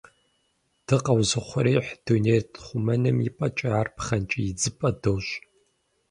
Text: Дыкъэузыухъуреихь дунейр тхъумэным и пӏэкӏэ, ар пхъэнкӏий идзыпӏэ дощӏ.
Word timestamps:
Дыкъэузыухъуреихь 0.85 1.91
дунейр 2.05 2.43
тхъумэным 2.53 3.17
и 3.27 3.29
пӏэкӏэ, 3.35 3.69
ар 3.79 3.87
пхъэнкӏий 3.95 4.45
идзыпӏэ 4.49 4.89
дощӏ. 5.01 5.33